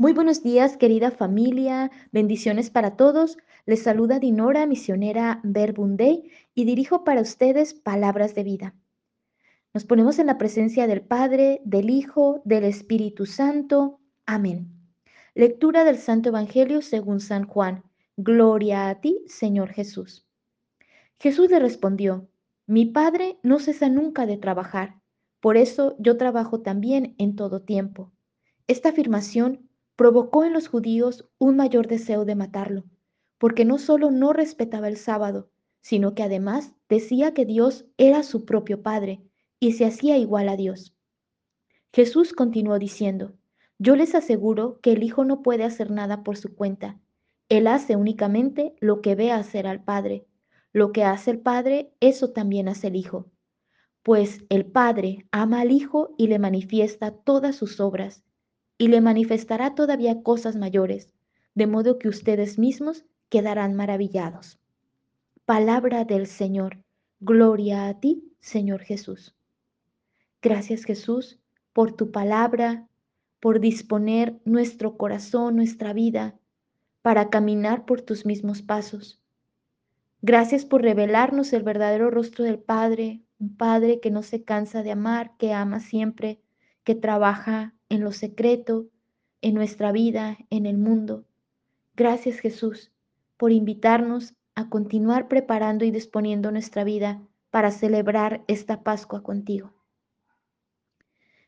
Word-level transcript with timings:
Muy 0.00 0.14
buenos 0.14 0.42
días, 0.42 0.78
querida 0.78 1.10
familia. 1.10 1.90
Bendiciones 2.10 2.70
para 2.70 2.96
todos. 2.96 3.36
Les 3.66 3.82
saluda 3.82 4.18
Dinora, 4.18 4.64
misionera 4.64 5.40
Verbunday, 5.42 6.30
y 6.54 6.64
dirijo 6.64 7.04
para 7.04 7.20
ustedes 7.20 7.74
palabras 7.74 8.34
de 8.34 8.42
vida. 8.42 8.74
Nos 9.74 9.84
ponemos 9.84 10.18
en 10.18 10.28
la 10.28 10.38
presencia 10.38 10.86
del 10.86 11.02
Padre, 11.02 11.60
del 11.66 11.90
Hijo, 11.90 12.40
del 12.46 12.64
Espíritu 12.64 13.26
Santo. 13.26 14.00
Amén. 14.24 14.72
Lectura 15.34 15.84
del 15.84 15.98
Santo 15.98 16.30
Evangelio 16.30 16.80
según 16.80 17.20
San 17.20 17.46
Juan. 17.46 17.84
Gloria 18.16 18.88
a 18.88 19.02
ti, 19.02 19.22
Señor 19.26 19.68
Jesús. 19.68 20.26
Jesús 21.18 21.50
le 21.50 21.58
respondió, 21.58 22.26
Mi 22.66 22.86
Padre 22.86 23.38
no 23.42 23.58
cesa 23.58 23.90
nunca 23.90 24.24
de 24.24 24.38
trabajar, 24.38 24.98
por 25.40 25.58
eso 25.58 25.94
yo 25.98 26.16
trabajo 26.16 26.62
también 26.62 27.14
en 27.18 27.36
todo 27.36 27.60
tiempo. 27.60 28.14
Esta 28.66 28.88
afirmación 28.88 29.68
provocó 30.00 30.44
en 30.44 30.54
los 30.54 30.66
judíos 30.66 31.28
un 31.38 31.56
mayor 31.56 31.86
deseo 31.86 32.24
de 32.24 32.34
matarlo, 32.34 32.84
porque 33.36 33.66
no 33.66 33.76
solo 33.76 34.10
no 34.10 34.32
respetaba 34.32 34.88
el 34.88 34.96
sábado, 34.96 35.50
sino 35.82 36.14
que 36.14 36.22
además 36.22 36.72
decía 36.88 37.34
que 37.34 37.44
Dios 37.44 37.84
era 37.98 38.22
su 38.22 38.46
propio 38.46 38.82
Padre 38.82 39.20
y 39.58 39.72
se 39.72 39.84
hacía 39.84 40.16
igual 40.16 40.48
a 40.48 40.56
Dios. 40.56 40.96
Jesús 41.92 42.32
continuó 42.32 42.78
diciendo, 42.78 43.34
yo 43.78 43.94
les 43.94 44.14
aseguro 44.14 44.80
que 44.80 44.92
el 44.92 45.02
Hijo 45.02 45.26
no 45.26 45.42
puede 45.42 45.64
hacer 45.64 45.90
nada 45.90 46.24
por 46.24 46.38
su 46.38 46.54
cuenta. 46.54 46.98
Él 47.50 47.66
hace 47.66 47.94
únicamente 47.94 48.74
lo 48.80 49.02
que 49.02 49.14
ve 49.14 49.32
hacer 49.32 49.66
al 49.66 49.84
Padre. 49.84 50.26
Lo 50.72 50.92
que 50.92 51.04
hace 51.04 51.30
el 51.30 51.40
Padre, 51.40 51.92
eso 52.00 52.30
también 52.30 52.70
hace 52.70 52.86
el 52.86 52.96
Hijo. 52.96 53.30
Pues 54.02 54.46
el 54.48 54.64
Padre 54.64 55.26
ama 55.30 55.60
al 55.60 55.70
Hijo 55.70 56.14
y 56.16 56.28
le 56.28 56.38
manifiesta 56.38 57.10
todas 57.10 57.54
sus 57.54 57.80
obras 57.80 58.24
y 58.80 58.88
le 58.88 59.02
manifestará 59.02 59.74
todavía 59.74 60.22
cosas 60.22 60.56
mayores, 60.56 61.12
de 61.54 61.66
modo 61.66 61.98
que 61.98 62.08
ustedes 62.08 62.58
mismos 62.58 63.04
quedarán 63.28 63.74
maravillados. 63.74 64.58
Palabra 65.44 66.06
del 66.06 66.26
Señor. 66.26 66.78
Gloria 67.20 67.88
a 67.88 68.00
ti, 68.00 68.32
Señor 68.40 68.80
Jesús. 68.80 69.36
Gracias 70.40 70.84
Jesús 70.84 71.38
por 71.74 71.92
tu 71.92 72.10
palabra, 72.10 72.88
por 73.38 73.60
disponer 73.60 74.40
nuestro 74.46 74.96
corazón, 74.96 75.56
nuestra 75.56 75.92
vida, 75.92 76.38
para 77.02 77.28
caminar 77.28 77.84
por 77.84 78.00
tus 78.00 78.24
mismos 78.24 78.62
pasos. 78.62 79.20
Gracias 80.22 80.64
por 80.64 80.80
revelarnos 80.80 81.52
el 81.52 81.64
verdadero 81.64 82.10
rostro 82.10 82.46
del 82.46 82.58
Padre, 82.58 83.20
un 83.38 83.58
Padre 83.58 84.00
que 84.00 84.10
no 84.10 84.22
se 84.22 84.42
cansa 84.42 84.82
de 84.82 84.92
amar, 84.92 85.36
que 85.36 85.52
ama 85.52 85.80
siempre, 85.80 86.40
que 86.82 86.94
trabaja 86.94 87.74
en 87.90 88.00
lo 88.02 88.12
secreto, 88.12 88.88
en 89.42 89.54
nuestra 89.54 89.92
vida, 89.92 90.38
en 90.48 90.64
el 90.64 90.78
mundo. 90.78 91.26
Gracias 91.94 92.38
Jesús 92.38 92.90
por 93.36 93.52
invitarnos 93.52 94.34
a 94.54 94.68
continuar 94.68 95.28
preparando 95.28 95.84
y 95.84 95.90
disponiendo 95.90 96.50
nuestra 96.50 96.84
vida 96.84 97.22
para 97.50 97.70
celebrar 97.70 98.44
esta 98.48 98.82
Pascua 98.82 99.22
contigo. 99.22 99.72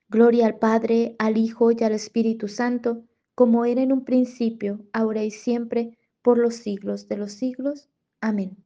Gloria 0.08 0.46
al 0.46 0.58
Padre, 0.58 1.16
al 1.18 1.38
Hijo 1.38 1.72
y 1.72 1.82
al 1.82 1.92
Espíritu 1.92 2.48
Santo, 2.48 3.02
como 3.34 3.64
era 3.64 3.80
en 3.80 3.92
un 3.92 4.04
principio, 4.04 4.80
ahora 4.92 5.22
y 5.22 5.30
siempre, 5.30 5.96
por 6.20 6.38
los 6.38 6.56
siglos 6.56 7.08
de 7.08 7.16
los 7.16 7.32
siglos. 7.32 7.88
Amén. 8.20 8.56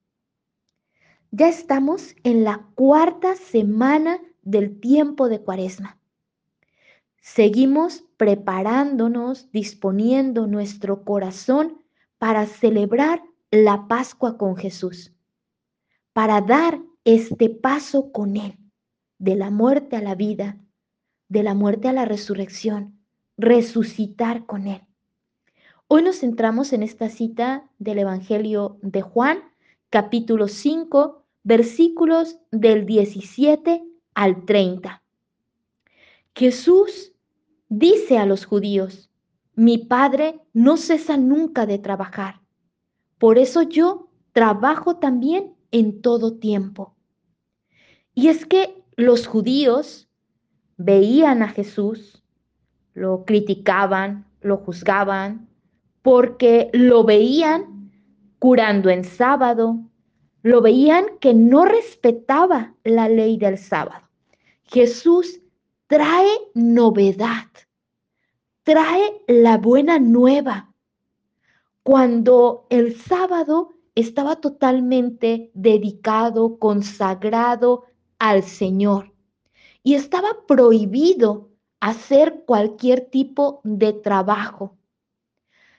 Ya 1.31 1.49
estamos 1.49 2.17
en 2.25 2.45
la 2.45 2.67
cuarta 2.75 3.37
semana 3.37 4.21
del 4.43 4.81
tiempo 4.81 5.29
de 5.29 5.41
Cuaresma. 5.41 5.99
Seguimos 7.27 8.05
preparándonos, 8.17 9.51
disponiendo 9.51 10.47
nuestro 10.47 11.05
corazón 11.05 11.83
para 12.19 12.47
celebrar 12.47 13.21
la 13.51 13.89
Pascua 13.89 14.39
con 14.39 14.57
Jesús, 14.57 15.13
para 16.13 16.41
dar 16.41 16.81
este 17.05 17.51
paso 17.51 18.13
con 18.13 18.37
Él, 18.37 18.57
de 19.19 19.35
la 19.35 19.51
muerte 19.51 19.97
a 19.97 20.03
la 20.03 20.15
vida, 20.15 20.57
de 21.29 21.43
la 21.43 21.55
muerte 21.55 21.89
a 21.89 21.93
la 21.93 22.05
resurrección, 22.05 22.97
resucitar 23.37 24.47
con 24.47 24.69
Él. 24.69 24.83
Hoy 25.89 26.05
nos 26.05 26.21
centramos 26.21 26.73
en 26.73 26.85
esta 26.85 27.11
cita 27.11 27.69
del 27.81 27.99
Evangelio 27.99 28.79
de 28.83 29.03
Juan, 29.03 29.43
capítulo 29.91 30.47
5, 30.47 31.25
versículos 31.43 32.39
del 32.53 32.87
17 32.87 33.83
al 34.15 34.45
30. 34.45 35.03
Jesús 36.37 37.15
dice 37.69 38.19
a 38.19 38.27
los 38.27 38.45
judíos, 38.45 39.11
mi 39.55 39.79
Padre 39.79 40.41
no 40.53 40.77
cesa 40.77 41.17
nunca 41.17 41.67
de 41.67 41.79
trabajar. 41.79 42.41
Por 43.19 43.39
eso 43.39 43.63
yo 43.63 44.11
trabajo 44.33 44.97
también 44.97 45.55
en 45.71 46.03
todo 46.03 46.35
tiempo. 46.39 46.95
Y 48.15 48.29
es 48.29 48.47
que 48.47 48.83
los 48.97 49.27
judíos 49.27 50.09
veían 50.77 51.43
a 51.43 51.49
Jesús, 51.49 52.23
lo 52.95 53.25
criticaban, 53.25 54.27
lo 54.41 54.59
juzgaban, 54.59 55.49
porque 56.03 56.71
lo 56.73 57.05
veían 57.05 57.91
curando 58.39 58.91
en 58.91 59.05
sábado, 59.05 59.81
lo 60.43 60.61
veían 60.61 61.05
que 61.21 61.35
no 61.35 61.65
respetaba 61.65 62.75
la 62.85 63.09
ley 63.09 63.39
del 63.39 63.59
sábado. 63.59 64.07
Jesús 64.65 65.41
trae 65.87 66.51
novedad, 66.55 67.47
trae 68.65 69.23
la 69.29 69.57
buena 69.59 69.99
nueva. 69.99 70.75
Cuando 71.83 72.67
el 72.71 72.97
sábado 72.97 73.75
estaba 73.95 74.37
totalmente 74.37 75.53
dedicado, 75.55 76.59
consagrado 76.59 77.85
al 78.19 78.43
Señor 78.43 79.13
y 79.85 79.95
estaba 79.95 80.47
prohibido 80.49 81.51
hacer 81.79 82.43
cualquier 82.45 83.09
tipo 83.09 83.61
de 83.63 83.93
trabajo, 83.93 84.77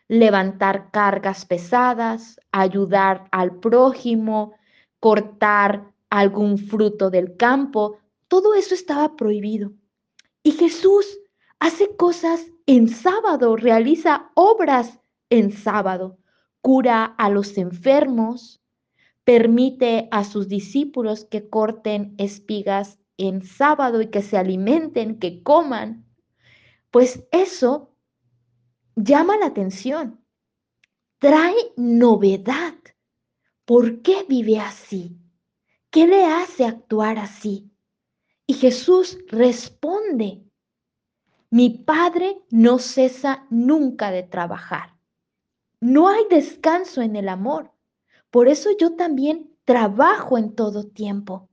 levantar 0.08 0.92
cargas 0.92 1.46
pesadas, 1.46 2.40
ayudar 2.54 3.28
al 3.32 3.60
prójimo, 3.60 4.54
cortar 5.02 5.92
algún 6.10 6.58
fruto 6.58 7.10
del 7.10 7.36
campo, 7.36 7.98
todo 8.30 8.54
eso 8.54 8.74
estaba 8.74 9.18
prohibido. 9.18 9.74
Y 10.48 10.54
Jesús 10.54 11.20
hace 11.60 11.98
cosas 11.98 12.40
en 12.68 12.88
sábado, 12.88 13.58
realiza 13.58 14.32
obras 14.34 15.02
en 15.30 15.52
sábado, 15.52 16.20
cura 16.62 17.04
a 17.04 17.30
los 17.30 17.58
enfermos, 17.58 18.62
permite 19.26 20.08
a 20.10 20.24
sus 20.24 20.48
discípulos 20.48 21.26
que 21.26 21.50
corten 21.50 22.16
espigas 22.18 22.98
en 23.18 23.44
sábado 23.44 24.00
y 24.02 24.08
que 24.08 24.22
se 24.22 24.38
alimenten, 24.38 25.20
que 25.20 25.44
coman. 25.44 26.06
Pues 26.92 27.28
eso 27.34 27.94
llama 28.96 29.36
la 29.36 29.48
atención, 29.48 30.24
trae 31.20 31.74
novedad. 31.76 32.76
¿Por 33.66 34.02
qué 34.02 34.26
vive 34.30 34.62
así? 34.62 35.20
¿Qué 35.90 36.08
le 36.08 36.24
hace 36.24 36.64
actuar 36.64 37.18
así? 37.20 37.70
Y 38.48 38.54
Jesús 38.54 39.18
responde, 39.28 40.42
mi 41.50 41.70
Padre 41.70 42.40
no 42.50 42.80
cesa 42.80 43.46
nunca 43.50 44.10
de 44.10 44.24
trabajar. 44.24 44.96
No 45.82 46.08
hay 46.08 46.24
descanso 46.30 47.02
en 47.02 47.18
el 47.18 47.28
amor. 47.28 47.72
Por 48.32 48.48
eso 48.48 48.70
yo 48.80 48.96
también 48.96 49.52
trabajo 49.66 50.38
en 50.38 50.56
todo 50.56 50.86
tiempo. 50.86 51.50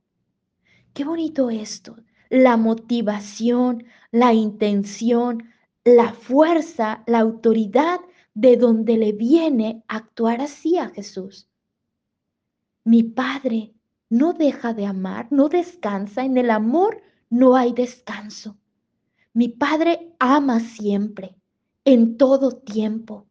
Qué 0.93 1.03
bonito 1.03 1.49
esto. 1.49 1.97
La 2.29 2.55
motivación, 2.55 3.85
la 4.11 4.33
intención, 4.33 5.49
la 5.83 6.13
fuerza, 6.13 7.03
la 7.07 7.19
autoridad 7.19 7.99
de 8.33 8.55
donde 8.55 8.97
le 8.97 9.11
viene 9.11 9.83
actuar 9.87 10.39
así 10.41 10.77
a 10.77 10.89
Jesús. 10.89 11.49
Mi 12.83 13.03
Padre 13.03 13.73
no 14.09 14.33
deja 14.33 14.73
de 14.73 14.85
amar, 14.85 15.27
no 15.31 15.49
descansa, 15.49 16.23
en 16.23 16.37
el 16.37 16.49
amor 16.49 17.01
no 17.29 17.55
hay 17.55 17.73
descanso. 17.73 18.57
Mi 19.33 19.49
Padre 19.49 20.13
ama 20.19 20.59
siempre, 20.59 21.35
en 21.83 22.17
todo 22.17 22.51
tiempo, 22.51 23.27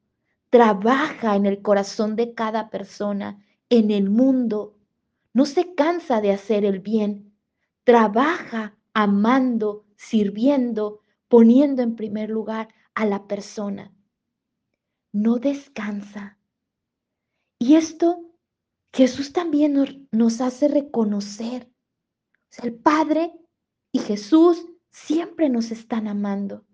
trabaja 0.51 1.37
en 1.37 1.47
el 1.47 1.63
corazón 1.63 2.17
de 2.17 2.35
cada 2.35 2.71
persona, 2.71 3.45
en 3.69 3.91
el 3.91 4.11
mundo, 4.11 4.77
no 5.33 5.47
se 5.47 5.75
cansa 5.75 6.21
de 6.21 6.31
hacer 6.31 6.65
el 6.65 6.79
bien, 6.79 7.33
trabaja 7.83 8.77
amando, 8.93 9.85
sirviendo, 9.97 11.01
poniendo 11.29 11.83
en 11.83 11.97
primer 11.97 12.31
lugar 12.31 12.69
a 12.95 13.05
la 13.05 13.27
persona. 13.27 13.93
No 15.13 15.39
descansa. 15.39 16.39
Y 17.59 17.75
esto 17.75 18.21
Jesús 18.95 19.33
también 19.33 19.75
nos, 20.13 20.41
hace 20.41 20.69
reconocer. 20.69 21.69
El 22.63 22.75
Padre 22.75 23.33
y 23.91 23.99
Jesús 23.99 24.65
siempre 24.93 25.49
nos 25.49 25.73
están 25.73 26.07
amando. 26.07 26.65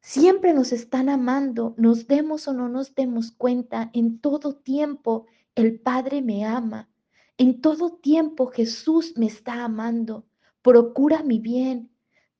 Siempre 0.00 0.52
nos 0.52 0.72
están 0.72 1.08
amando, 1.08 1.76
nos 1.78 2.08
demos 2.08 2.48
o 2.48 2.52
no 2.52 2.68
nos 2.68 2.92
demos 2.96 3.30
cuenta, 3.30 3.88
en 3.92 4.18
todo 4.18 4.56
tiempo 4.56 5.26
el 5.54 5.78
Padre 5.80 6.22
me 6.22 6.44
ama. 6.44 6.90
En 7.36 7.60
todo 7.60 7.92
tiempo 7.92 8.48
Jesús 8.48 9.12
me 9.16 9.26
está 9.26 9.62
amando. 9.62 10.26
Procura 10.60 11.22
mi 11.22 11.38
bien, 11.38 11.92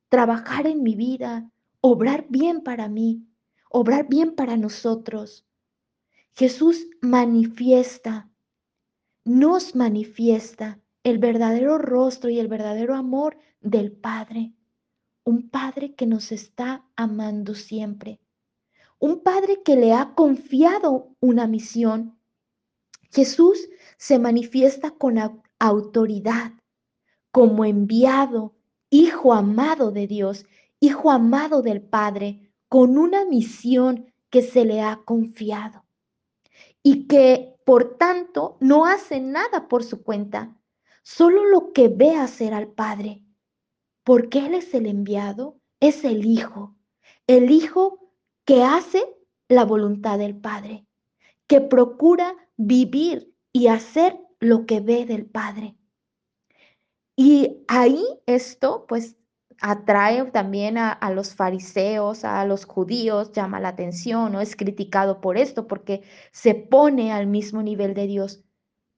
trabajar 0.09 0.67
en 0.67 0.83
mi 0.83 0.97
vida, 0.97 1.49
obrar 1.81 2.27
bien 2.29 2.63
para 2.63 2.89
mí, 2.89 3.29
obrar 3.71 4.09
bien 4.09 4.35
para 4.35 4.57
nosotros. 4.57 5.47
Jesús 6.35 6.89
manifiesta, 7.01 8.28
nos 9.29 9.75
manifiesta 9.75 10.81
el 11.05 11.19
verdadero 11.19 11.77
rostro 11.77 12.31
y 12.31 12.39
el 12.39 12.49
verdadero 12.49 12.95
amor 12.95 13.37
del 13.61 13.93
Padre. 13.93 14.55
Un 15.23 15.51
Padre 15.51 15.95
que 15.95 16.07
nos 16.07 16.33
está 16.33 16.87
amando 16.97 17.55
siempre. 17.55 18.21
Un 18.99 19.23
Padre 19.23 19.61
que 19.63 19.77
le 19.77 19.93
ha 19.93 20.15
confiado 20.15 21.15
una 21.21 21.47
misión. 21.47 22.19
Jesús 23.13 23.69
se 23.99 24.19
manifiesta 24.19 24.93
con 24.93 25.19
autoridad, 25.59 26.53
como 27.31 27.67
enviado, 27.67 28.55
hijo 28.89 29.35
amado 29.35 29.91
de 29.91 30.07
Dios, 30.07 30.47
hijo 30.81 31.11
amado 31.11 31.61
del 31.61 31.83
Padre, 31.83 32.51
con 32.71 32.97
una 32.97 33.27
misión 33.27 34.07
que 34.31 34.41
se 34.41 34.65
le 34.65 34.81
ha 34.81 35.03
confiado 35.05 35.85
y 36.91 37.07
que 37.07 37.55
por 37.67 37.99
tanto 37.99 38.57
no 38.61 38.87
hace 38.87 39.21
nada 39.21 39.69
por 39.69 39.85
su 39.85 40.03
cuenta, 40.03 40.57
solo 41.03 41.45
lo 41.45 41.75
que 41.75 41.89
ve 41.89 42.17
hacer 42.17 42.55
al 42.55 42.69
Padre, 42.69 43.23
porque 44.05 44.39
Él 44.39 44.55
es 44.55 44.73
el 44.73 44.87
enviado, 44.87 45.61
es 45.81 46.03
el 46.05 46.25
Hijo, 46.25 46.79
el 47.27 47.51
Hijo 47.51 48.15
que 48.47 48.65
hace 48.65 49.05
la 49.49 49.67
voluntad 49.67 50.17
del 50.17 50.35
Padre, 50.35 50.87
que 51.47 51.61
procura 51.61 52.35
vivir 52.57 53.35
y 53.53 53.67
hacer 53.67 54.19
lo 54.41 54.65
que 54.65 54.81
ve 54.81 55.05
del 55.05 55.27
Padre. 55.27 55.77
Y 57.17 57.65
ahí 57.69 58.03
esto 58.25 58.87
pues 58.89 59.19
atrae 59.61 60.25
también 60.31 60.79
a, 60.79 61.11
los 61.11 61.35
fariseos, 61.35 62.25
a 62.25 62.45
los 62.45 62.65
judíos, 62.65 63.33
llama 63.33 63.61
la 63.61 63.69
atención, 63.69 64.33
¿no? 64.33 64.41
Es 64.41 64.57
criticado 64.57 65.21
por 65.21 65.37
esto, 65.37 65.67
porque 65.67 66.03
se 66.33 66.55
pone 66.55 67.13
al 67.13 67.27
mismo 67.27 67.63
nivel 67.63 67.95
de 67.95 68.07
Dios. 68.07 68.45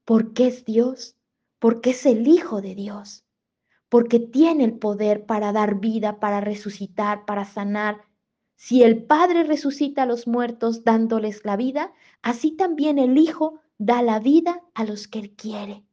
Porque 0.05 0.49
es 0.49 0.65
Dios, 0.65 1.17
porque 1.59 1.91
es 1.91 2.05
el 2.07 2.27
Hijo 2.27 2.61
de 2.61 2.75
Dios, 2.75 3.25
porque 3.89 4.19
tiene 4.19 4.65
el 4.65 4.79
poder 4.79 5.25
para 5.25 5.53
dar 5.53 5.81
vida, 5.81 6.21
para 6.21 6.41
resucitar, 6.41 7.25
para 7.25 7.45
sanar. 7.45 8.03
Si 8.57 8.83
el 8.83 9.05
Padre 9.05 9.45
resucita 9.45 10.03
a 10.03 10.07
los 10.07 10.27
muertos 10.27 10.85
dándoles 10.85 11.45
la 11.45 11.57
vida, 11.57 11.93
así 12.23 12.53
también 12.53 12.99
el 12.99 13.17
Hijo 13.17 13.61
da 13.79 14.03
la 14.03 14.21
vida 14.21 14.63
a 14.75 14.85
los 14.85 15.09
que 15.09 15.21
Él 15.21 15.31
quiere. 15.31 15.85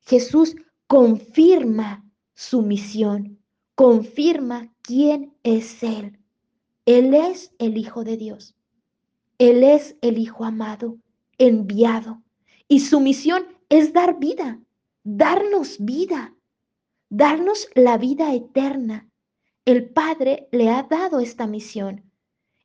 Jesús 0.00 0.56
confirma 0.86 2.04
su 2.34 2.62
misión 2.62 3.38
confirma 3.78 4.74
quién 4.82 5.36
es 5.44 5.84
Él. 5.84 6.18
Él 6.84 7.14
es 7.14 7.54
el 7.60 7.78
Hijo 7.78 8.02
de 8.02 8.16
Dios. 8.16 8.56
Él 9.38 9.62
es 9.62 9.96
el 10.00 10.18
Hijo 10.18 10.44
amado, 10.44 10.98
enviado. 11.38 12.20
Y 12.66 12.80
su 12.80 12.98
misión 12.98 13.44
es 13.68 13.92
dar 13.92 14.18
vida, 14.18 14.60
darnos 15.04 15.76
vida, 15.78 16.34
darnos 17.08 17.68
la 17.76 17.98
vida 17.98 18.34
eterna. 18.34 19.08
El 19.64 19.88
Padre 19.90 20.48
le 20.50 20.70
ha 20.70 20.82
dado 20.82 21.20
esta 21.20 21.46
misión. 21.46 22.02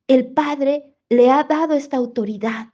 El 0.07 0.33
Padre 0.33 0.95
le 1.09 1.29
ha 1.29 1.43
dado 1.43 1.75
esta 1.75 1.97
autoridad 1.97 2.69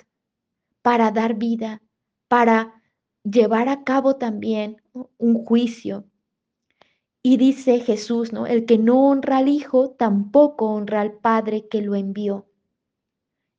para 0.81 1.11
dar 1.11 1.33
vida, 1.33 1.81
para 2.29 2.81
llevar 3.21 3.67
a 3.67 3.83
cabo 3.83 4.15
también 4.15 4.81
un 5.17 5.43
juicio, 5.43 6.05
y 7.21 7.37
dice 7.37 7.79
Jesús, 7.79 8.31
¿no? 8.31 8.47
El 8.47 8.65
que 8.65 8.77
no 8.77 9.09
honra 9.09 9.37
al 9.37 9.49
Hijo, 9.49 9.91
tampoco 9.91 10.67
honra 10.71 11.01
al 11.01 11.13
Padre 11.13 11.67
que 11.67 11.81
lo 11.81 11.95
envió. 11.95 12.47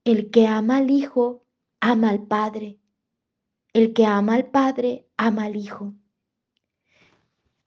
El 0.05 0.31
que 0.31 0.47
ama 0.47 0.79
al 0.79 0.91
Hijo, 0.91 1.45
ama 1.81 2.11
al 2.11 2.27
Padre. 2.27 2.79
El 3.73 3.93
que 3.93 4.07
ama 4.07 4.35
al 4.35 4.51
Padre, 4.51 5.07
ama 5.17 5.45
al 5.45 5.57
Hijo. 5.57 5.95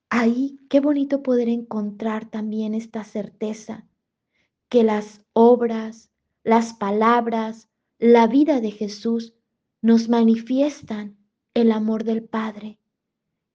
Ahí, 0.10 0.60
qué 0.70 0.80
bonito 0.80 1.24
poder 1.24 1.50
encontrar 1.50 2.30
también 2.30 2.74
esta 2.74 3.04
certeza, 3.04 3.88
que 4.70 4.84
las 4.84 5.22
obras, 5.34 6.12
las 6.44 6.74
palabras, 6.74 7.70
la 8.00 8.28
vida 8.28 8.62
de 8.62 8.72
Jesús 8.72 9.34
nos 9.82 10.10
manifiestan 10.10 11.18
el 11.54 11.72
amor 11.72 12.04
del 12.04 12.24
Padre, 12.24 12.80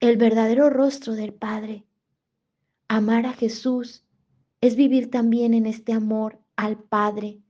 el 0.01 0.17
verdadero 0.17 0.71
rostro 0.71 1.15
del 1.15 1.35
Padre. 1.35 1.88
Amar 2.89 3.27
a 3.27 3.35
Jesús 3.35 4.03
es 4.63 4.75
vivir 4.75 5.11
también 5.11 5.53
en 5.53 5.67
este 5.67 5.93
amor 5.93 6.41
al 6.57 6.83
Padre. 6.83 7.43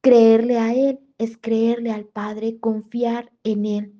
Creerle 0.00 0.58
a 0.58 0.72
Él 0.72 1.00
es 1.18 1.36
creerle 1.36 1.90
al 1.90 2.06
Padre, 2.06 2.60
confiar 2.60 3.32
en 3.42 3.66
Él. 3.66 3.94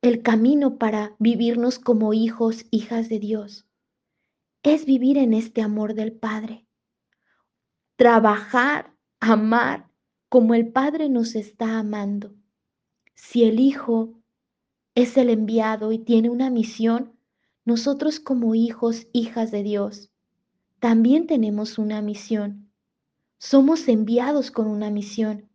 El 0.00 0.22
camino 0.22 0.78
para 0.78 1.14
vivirnos 1.18 1.78
como 1.78 2.14
hijos, 2.14 2.64
hijas 2.70 3.10
de 3.10 3.18
Dios, 3.18 3.66
es 4.62 4.86
vivir 4.86 5.18
en 5.18 5.34
este 5.34 5.60
amor 5.60 5.92
del 5.94 6.12
Padre. 6.12 6.66
Trabajar, 7.96 8.94
amar 9.20 9.90
como 10.30 10.54
el 10.54 10.72
Padre 10.72 11.10
nos 11.10 11.34
está 11.34 11.78
amando. 11.78 12.34
Si 13.14 13.44
el 13.44 13.60
Hijo 13.60 14.18
es 14.94 15.16
el 15.18 15.28
enviado 15.28 15.92
y 15.92 15.98
tiene 15.98 16.30
una 16.30 16.48
misión, 16.48 17.18
nosotros 17.64 18.18
como 18.18 18.54
hijos, 18.54 19.06
hijas 19.12 19.50
de 19.50 19.62
Dios, 19.62 20.10
también 20.80 21.26
tenemos 21.26 21.78
una 21.78 22.02
misión. 22.02 22.72
Somos 23.38 23.86
enviados 23.88 24.50
con 24.50 24.66
una 24.66 24.90
misión. 24.90 25.48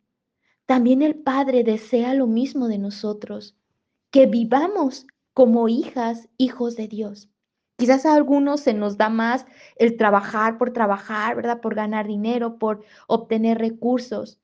También 0.66 1.02
el 1.02 1.16
Padre 1.16 1.64
desea 1.64 2.14
lo 2.14 2.28
mismo 2.28 2.68
de 2.68 2.78
nosotros, 2.78 3.58
que 4.12 4.26
vivamos 4.26 5.06
como 5.34 5.68
hijas, 5.68 6.30
hijos 6.38 6.76
de 6.76 6.88
Dios. 6.88 7.30
Quizás 7.78 8.06
a 8.06 8.16
algunos 8.16 8.62
se 8.62 8.74
nos 8.74 8.98
da 8.98 9.10
más 9.10 9.46
el 9.76 9.98
trabajar 9.98 10.58
por 10.58 10.74
trabajar, 10.74 11.36
¿verdad? 11.36 11.62
Por 11.62 11.76
ganar 11.76 12.08
dinero, 12.08 12.58
por 12.58 12.84
obtener 13.08 13.60
recursos. 13.60 14.40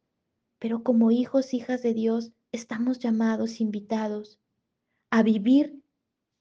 Pero 0.59 0.83
como 0.83 1.11
hijos, 1.11 1.53
hijas 1.53 1.81
de 1.81 1.93
Dios, 1.93 2.31
estamos 2.51 2.99
llamados, 2.99 3.59
invitados 3.59 4.39
a 5.09 5.23
vivir 5.23 5.82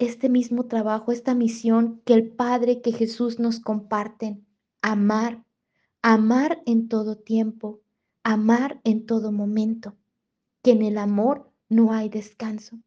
este 0.03 0.29
mismo 0.29 0.67
trabajo, 0.67 1.13
esta 1.13 1.35
misión 1.35 2.03
que 2.05 2.15
el 2.15 2.31
Padre, 2.31 2.81
que 2.81 2.93
Jesús 2.93 3.39
nos 3.39 3.61
comparten. 3.61 4.47
Amar, 4.83 5.45
amar 6.03 6.63
en 6.67 6.89
todo 6.89 7.17
tiempo, 7.17 7.81
amar 8.25 8.81
en 8.85 9.07
todo 9.07 9.31
momento, 9.31 9.97
que 10.63 10.73
en 10.73 10.83
el 10.83 10.99
amor 10.99 11.53
no 11.69 11.93
hay 11.93 12.09
descanso. 12.09 12.79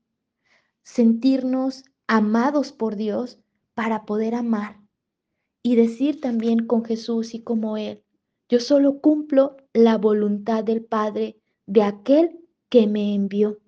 Sentirnos 0.83 1.85
amados 2.07 2.71
por 2.73 2.95
Dios 2.95 3.39
para 3.73 4.05
poder 4.05 4.35
amar 4.35 4.81
y 5.63 5.75
decir 5.75 6.19
también 6.19 6.67
con 6.67 6.83
Jesús 6.83 7.33
y 7.33 7.43
como 7.43 7.77
Él, 7.77 8.03
yo 8.49 8.59
solo 8.59 8.99
cumplo 8.99 9.57
la 9.73 9.97
voluntad 9.97 10.63
del 10.63 10.83
Padre 10.83 11.41
de 11.65 11.81
aquel 11.81 12.39
que 12.69 12.87
me 12.87 13.15
envió. 13.15 13.59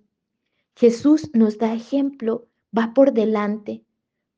Jesús 0.76 1.32
nos 1.34 1.58
da 1.58 1.74
ejemplo 1.74 2.48
va 2.78 2.94
por 2.94 3.14
delante, 3.14 3.84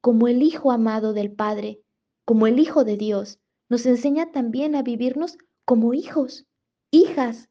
como 0.02 0.28
el 0.28 0.44
Hijo 0.44 0.72
amado 0.72 1.14
del 1.14 1.32
Padre, 1.32 1.82
como 2.26 2.48
el 2.48 2.60
Hijo 2.60 2.86
de 2.86 2.96
Dios, 2.96 3.40
nos 3.68 3.86
enseña 3.86 4.32
también 4.32 4.76
a 4.76 4.82
vivirnos 4.82 5.38
como 5.66 5.94
hijos, 5.94 6.46
hijas, 6.90 7.50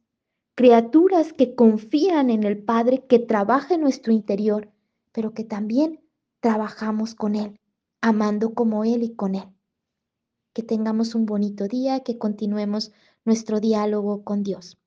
criaturas 0.55 1.33
que 1.33 1.55
confían 1.55 2.31
en 2.31 2.43
el 2.43 2.63
Padre 2.63 3.05
que 3.07 3.19
trabaja 3.19 3.75
en 3.75 3.83
nuestro 3.83 4.13
interior, 4.13 4.73
pero 5.13 5.35
que 5.35 5.45
también 5.45 6.01
trabajamos 6.41 7.15
con 7.15 7.37
Él, 7.37 7.61
amando 8.01 8.55
como 8.55 8.85
Él 8.85 9.03
y 9.03 9.15
con 9.15 9.35
Él. 9.35 9.49
Que 10.53 10.63
tengamos 10.63 11.15
un 11.15 11.27
bonito 11.27 11.69
día, 11.69 12.01
que 12.01 12.19
continuemos 12.19 12.93
nuestro 13.25 13.61
diálogo 13.61 14.25
con 14.25 14.43
Dios. 14.43 14.78